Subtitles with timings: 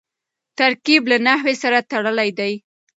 [0.57, 2.53] ترکیب له نحوي سره تړلی دئ.